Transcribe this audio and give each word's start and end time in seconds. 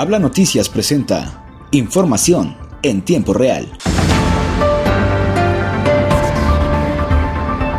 Habla 0.00 0.18
Noticias 0.18 0.70
presenta 0.70 1.44
información 1.72 2.56
en 2.82 3.02
tiempo 3.02 3.34
real. 3.34 3.70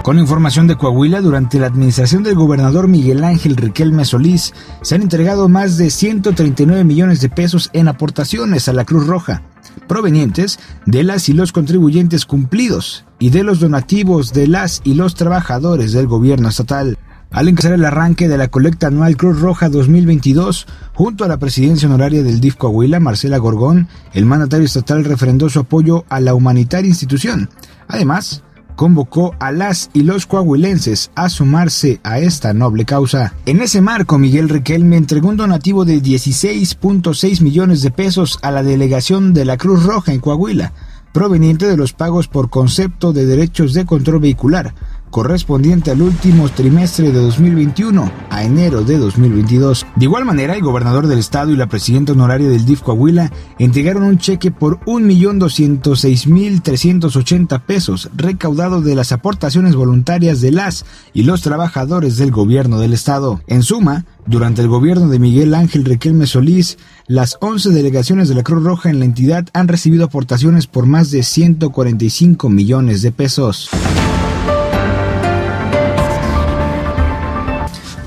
Con 0.04 0.20
información 0.20 0.68
de 0.68 0.78
Coahuila, 0.78 1.20
durante 1.22 1.58
la 1.58 1.66
administración 1.66 2.22
del 2.22 2.36
gobernador 2.36 2.88
Miguel 2.88 3.24
Ángel 3.24 3.56
Riquelme 3.56 4.06
Solís, 4.06 4.54
se 4.84 4.94
han 4.94 5.02
entregado 5.02 5.50
más 5.50 5.78
de 5.78 5.90
139 5.90 6.84
millones 6.84 7.22
de 7.22 7.30
pesos 7.30 7.72
en 7.74 7.88
aportaciones 7.88 8.70
a 8.70 8.74
la 8.74 8.86
Cruz 8.86 9.08
Roja, 9.08 9.42
provenientes 9.88 10.60
de 10.86 11.04
las 11.04 11.28
y 11.28 11.34
los 11.34 11.52
contribuyentes 11.52 12.28
cumplidos 12.28 13.04
y 13.18 13.32
de 13.32 13.42
los 13.42 13.60
donativos 13.60 14.32
de 14.32 14.46
las 14.46 14.82
y 14.84 14.94
los 14.94 15.16
trabajadores 15.16 15.92
del 15.92 16.06
gobierno 16.06 16.50
estatal. 16.50 17.00
Al 17.32 17.48
encabezar 17.48 17.72
el 17.80 17.86
arranque 17.86 18.28
de 18.28 18.38
la 18.38 18.50
colecta 18.50 18.88
anual 18.88 19.16
Cruz 19.16 19.40
Roja 19.40 19.70
2022, 19.70 20.68
junto 20.94 21.24
a 21.24 21.30
la 21.30 21.38
presidencia 21.38 21.88
honoraria 21.88 22.24
del 22.24 22.42
DIF 22.42 22.58
Coahuila, 22.58 23.00
Marcela 23.00 23.38
Gorgón, 23.38 23.88
el 24.14 24.26
mandatario 24.26 24.66
estatal 24.66 25.06
refrendó 25.06 25.50
su 25.50 25.60
apoyo 25.60 26.04
a 26.10 26.20
la 26.20 26.36
humanitaria 26.36 26.90
institución. 26.90 27.50
Además, 27.88 28.44
convocó 28.76 29.34
a 29.40 29.54
las 29.54 29.90
y 29.94 30.04
los 30.04 30.26
coahuilenses 30.26 31.10
a 31.16 31.30
sumarse 31.30 32.02
a 32.04 32.20
esta 32.20 32.54
noble 32.54 32.84
causa. 32.84 33.34
En 33.46 33.62
ese 33.62 33.80
marco, 33.80 34.18
Miguel 34.18 34.50
Riquelme 34.50 34.98
entregó 34.98 35.30
un 35.30 35.38
donativo 35.38 35.86
de 35.86 36.02
16.6 36.04 37.42
millones 37.42 37.82
de 37.82 37.92
pesos 37.92 38.40
a 38.42 38.52
la 38.52 38.62
delegación 38.62 39.34
de 39.34 39.46
la 39.46 39.56
Cruz 39.56 39.84
Roja 39.84 40.12
en 40.12 40.20
Coahuila, 40.20 40.74
proveniente 41.14 41.66
de 41.68 41.78
los 41.78 41.94
pagos 41.94 42.28
por 42.28 42.50
concepto 42.50 43.14
de 43.14 43.26
derechos 43.26 43.74
de 43.74 43.86
control 43.86 44.20
vehicular, 44.20 44.74
correspondiente 45.12 45.92
al 45.92 46.02
último 46.02 46.50
trimestre 46.50 47.12
de 47.12 47.22
2021 47.22 48.12
a 48.30 48.44
enero 48.44 48.84
de 48.84 48.98
2022. 48.98 49.86
De 49.96 50.06
igual 50.06 50.26
manera, 50.26 50.56
el 50.56 50.64
gobernador 50.64 51.06
del 51.06 51.20
estado 51.20 51.52
y 51.52 51.56
la 51.56 51.68
presidenta 51.68 52.14
honoraria 52.14 52.50
del 52.50 52.66
DIF 52.66 52.82
Coahuila 52.82 53.32
entregaron 53.60 54.02
un 54.04 54.18
cheque 54.18 54.50
por 54.50 54.80
1.206.380 54.86 57.62
pesos 57.62 58.10
recaudado 58.16 58.82
de 58.82 58.96
las 58.96 59.12
aportaciones 59.12 59.76
voluntarias 59.76 60.42
de 60.42 60.52
las 60.52 60.86
y 61.14 61.22
los 61.24 61.42
trabajadores 61.42 62.16
del 62.18 62.32
gobierno 62.32 62.80
del 62.80 62.94
estado. 62.94 63.42
En 63.48 63.64
suma, 63.64 64.06
durante 64.26 64.62
el 64.62 64.70
gobierno 64.70 65.10
de 65.10 65.20
Miguel 65.20 65.54
Ángel 65.54 65.84
Riquelme 65.84 66.26
Solís, 66.26 66.78
las 67.08 67.38
11 67.42 67.72
delegaciones 67.72 68.30
de 68.30 68.36
la 68.36 68.44
Cruz 68.44 68.64
Roja 68.64 68.90
en 68.90 69.00
la 69.00 69.06
entidad 69.06 69.50
han 69.54 69.68
recibido 69.68 70.06
aportaciones 70.06 70.68
por 70.68 70.86
más 70.86 71.12
de 71.12 71.24
145 71.24 72.50
millones 72.50 73.02
de 73.02 73.12
pesos. 73.12 73.70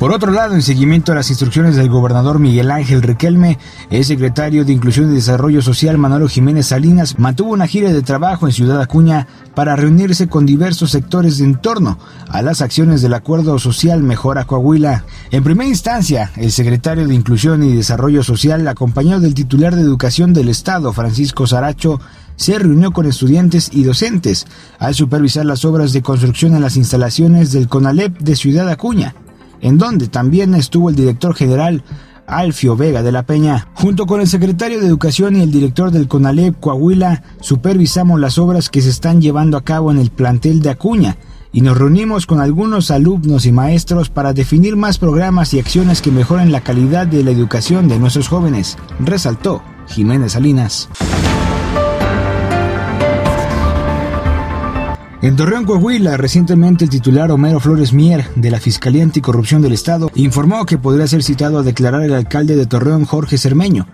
Por 0.04 0.12
otro 0.12 0.32
lado, 0.32 0.52
en 0.54 0.60
seguimiento 0.60 1.12
a 1.12 1.14
las 1.14 1.30
instrucciones 1.30 1.76
del 1.76 1.88
gobernador 1.88 2.38
Miguel 2.38 2.70
Ángel 2.70 3.00
Riquelme, 3.00 3.58
el 3.88 4.04
secretario 4.04 4.66
de 4.66 4.74
Inclusión 4.74 5.10
y 5.10 5.14
Desarrollo 5.14 5.62
Social 5.62 5.96
Manolo 5.96 6.28
Jiménez 6.28 6.66
Salinas 6.66 7.18
mantuvo 7.18 7.54
una 7.54 7.66
gira 7.66 7.90
de 7.90 8.02
trabajo 8.02 8.46
en 8.46 8.52
Ciudad 8.52 8.82
Acuña 8.82 9.26
para 9.54 9.76
reunirse 9.76 10.28
con 10.28 10.44
diversos 10.44 10.90
sectores 10.90 11.40
en 11.40 11.54
torno 11.54 11.98
a 12.28 12.42
las 12.42 12.60
acciones 12.60 13.00
del 13.00 13.14
Acuerdo 13.14 13.58
Social 13.58 14.02
Mejora 14.02 14.44
Coahuila. 14.44 15.06
En 15.30 15.42
primera 15.42 15.70
instancia, 15.70 16.30
el 16.36 16.52
secretario 16.52 17.08
de 17.08 17.14
Inclusión 17.14 17.62
y 17.62 17.74
Desarrollo 17.74 18.22
Social, 18.22 18.68
acompañado 18.68 19.22
del 19.22 19.32
titular 19.32 19.74
de 19.74 19.80
Educación 19.80 20.34
del 20.34 20.50
Estado, 20.50 20.92
Francisco 20.92 21.46
Saracho, 21.46 21.98
se 22.36 22.58
reunió 22.58 22.90
con 22.90 23.06
estudiantes 23.06 23.70
y 23.72 23.84
docentes 23.84 24.46
al 24.78 24.94
supervisar 24.94 25.46
las 25.46 25.64
obras 25.64 25.94
de 25.94 26.02
construcción 26.02 26.54
en 26.54 26.60
las 26.60 26.76
instalaciones 26.76 27.52
del 27.52 27.68
CONALEP 27.68 28.18
de 28.18 28.36
Ciudad 28.36 28.68
Acuña 28.68 29.14
en 29.64 29.78
donde 29.78 30.06
también 30.08 30.54
estuvo 30.54 30.90
el 30.90 30.94
director 30.94 31.34
general 31.34 31.82
Alfio 32.26 32.76
Vega 32.76 33.02
de 33.02 33.12
la 33.12 33.24
Peña. 33.24 33.68
Junto 33.74 34.06
con 34.06 34.20
el 34.20 34.28
secretario 34.28 34.78
de 34.78 34.86
Educación 34.86 35.36
y 35.36 35.40
el 35.40 35.50
director 35.50 35.90
del 35.90 36.06
CONALEP 36.06 36.60
Coahuila, 36.60 37.22
supervisamos 37.40 38.20
las 38.20 38.38
obras 38.38 38.68
que 38.68 38.82
se 38.82 38.90
están 38.90 39.20
llevando 39.20 39.56
a 39.56 39.64
cabo 39.64 39.90
en 39.90 39.98
el 39.98 40.10
plantel 40.10 40.60
de 40.60 40.70
Acuña 40.70 41.16
y 41.50 41.62
nos 41.62 41.78
reunimos 41.78 42.26
con 42.26 42.40
algunos 42.40 42.90
alumnos 42.90 43.46
y 43.46 43.52
maestros 43.52 44.10
para 44.10 44.34
definir 44.34 44.76
más 44.76 44.98
programas 44.98 45.54
y 45.54 45.60
acciones 45.60 46.02
que 46.02 46.10
mejoren 46.10 46.52
la 46.52 46.60
calidad 46.60 47.06
de 47.06 47.24
la 47.24 47.30
educación 47.30 47.88
de 47.88 47.98
nuestros 47.98 48.28
jóvenes, 48.28 48.76
resaltó 49.00 49.62
Jiménez 49.86 50.32
Salinas. 50.32 50.90
En 55.24 55.36
Torreón, 55.36 55.64
Coahuila, 55.64 56.18
recientemente 56.18 56.84
el 56.84 56.90
titular 56.90 57.30
Homero 57.30 57.58
Flores 57.58 57.94
Mier 57.94 58.26
de 58.36 58.50
la 58.50 58.60
Fiscalía 58.60 59.02
Anticorrupción 59.02 59.62
del 59.62 59.72
Estado 59.72 60.10
informó 60.16 60.66
que 60.66 60.76
podría 60.76 61.06
ser 61.06 61.22
citado 61.22 61.58
a 61.58 61.62
declarar 61.62 62.02
el 62.02 62.12
alcalde 62.12 62.56
de 62.56 62.66
Torreón, 62.66 63.06
Jorge 63.06 63.38
Cermeño, 63.38 63.86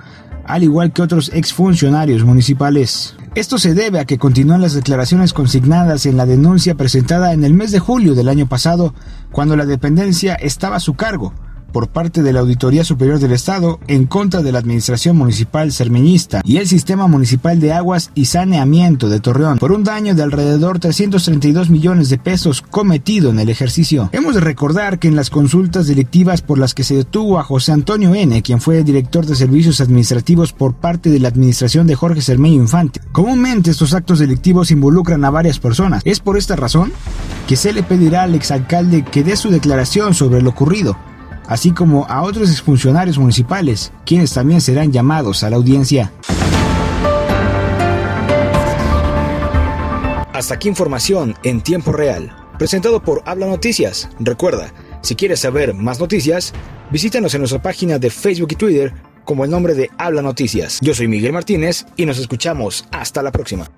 al 0.44 0.64
igual 0.64 0.92
que 0.92 1.02
otros 1.02 1.30
exfuncionarios 1.32 2.24
municipales. 2.24 3.14
Esto 3.36 3.58
se 3.58 3.74
debe 3.74 4.00
a 4.00 4.06
que 4.06 4.18
continúan 4.18 4.60
las 4.60 4.74
declaraciones 4.74 5.32
consignadas 5.32 6.04
en 6.04 6.16
la 6.16 6.26
denuncia 6.26 6.74
presentada 6.74 7.32
en 7.32 7.44
el 7.44 7.54
mes 7.54 7.70
de 7.70 7.78
julio 7.78 8.16
del 8.16 8.28
año 8.28 8.48
pasado, 8.48 8.92
cuando 9.30 9.54
la 9.54 9.66
dependencia 9.66 10.34
estaba 10.34 10.78
a 10.78 10.80
su 10.80 10.94
cargo 10.94 11.32
por 11.70 11.88
parte 11.88 12.22
de 12.22 12.32
la 12.32 12.40
Auditoría 12.40 12.84
Superior 12.84 13.18
del 13.18 13.32
Estado 13.32 13.80
en 13.86 14.06
contra 14.06 14.42
de 14.42 14.52
la 14.52 14.58
Administración 14.58 15.16
Municipal 15.16 15.72
Cermeñista 15.72 16.42
y 16.44 16.58
el 16.58 16.68
Sistema 16.68 17.06
Municipal 17.06 17.60
de 17.60 17.72
Aguas 17.72 18.10
y 18.14 18.26
Saneamiento 18.26 19.08
de 19.08 19.20
Torreón 19.20 19.58
por 19.58 19.72
un 19.72 19.84
daño 19.84 20.14
de 20.14 20.22
alrededor 20.22 20.78
332 20.78 21.70
millones 21.70 22.08
de 22.08 22.18
pesos 22.18 22.62
cometido 22.62 23.30
en 23.30 23.38
el 23.38 23.48
ejercicio. 23.48 24.10
Hemos 24.12 24.34
de 24.34 24.40
recordar 24.40 24.98
que 24.98 25.08
en 25.08 25.16
las 25.16 25.30
consultas 25.30 25.86
delictivas 25.86 26.42
por 26.42 26.58
las 26.58 26.74
que 26.74 26.84
se 26.84 26.94
detuvo 26.96 27.38
a 27.38 27.44
José 27.44 27.72
Antonio 27.72 28.14
N., 28.14 28.42
quien 28.42 28.60
fue 28.60 28.82
director 28.84 29.26
de 29.26 29.34
servicios 29.34 29.80
administrativos 29.80 30.52
por 30.52 30.74
parte 30.74 31.10
de 31.10 31.20
la 31.20 31.28
administración 31.28 31.86
de 31.86 31.94
Jorge 31.94 32.22
Cermeño 32.22 32.62
Infante, 32.62 33.00
comúnmente 33.12 33.70
estos 33.70 33.94
actos 33.94 34.18
delictivos 34.18 34.70
involucran 34.70 35.24
a 35.24 35.30
varias 35.30 35.58
personas. 35.58 36.02
Es 36.04 36.20
por 36.20 36.36
esta 36.36 36.56
razón 36.56 36.92
que 37.46 37.56
se 37.56 37.72
le 37.72 37.82
pedirá 37.82 38.22
al 38.22 38.34
exalcalde 38.34 39.04
que 39.04 39.24
dé 39.24 39.36
su 39.36 39.50
declaración 39.50 40.14
sobre 40.14 40.42
lo 40.42 40.50
ocurrido 40.50 40.96
así 41.50 41.72
como 41.72 42.06
a 42.08 42.22
otros 42.22 42.48
exfuncionarios 42.48 43.18
municipales, 43.18 43.92
quienes 44.06 44.32
también 44.32 44.60
serán 44.60 44.92
llamados 44.92 45.42
a 45.42 45.50
la 45.50 45.56
audiencia. 45.56 46.12
Hasta 50.32 50.54
aquí 50.54 50.68
información 50.68 51.34
en 51.42 51.60
tiempo 51.60 51.92
real, 51.92 52.34
presentado 52.56 53.02
por 53.02 53.22
Habla 53.26 53.46
Noticias. 53.46 54.08
Recuerda, 54.20 54.72
si 55.02 55.16
quieres 55.16 55.40
saber 55.40 55.74
más 55.74 55.98
noticias, 55.98 56.54
visítanos 56.90 57.34
en 57.34 57.40
nuestra 57.40 57.60
página 57.60 57.98
de 57.98 58.10
Facebook 58.10 58.52
y 58.52 58.54
Twitter 58.54 58.94
como 59.24 59.44
el 59.44 59.50
nombre 59.50 59.74
de 59.74 59.90
Habla 59.98 60.22
Noticias. 60.22 60.78
Yo 60.80 60.94
soy 60.94 61.08
Miguel 61.08 61.32
Martínez 61.32 61.84
y 61.96 62.06
nos 62.06 62.18
escuchamos 62.18 62.86
hasta 62.92 63.22
la 63.22 63.32
próxima. 63.32 63.68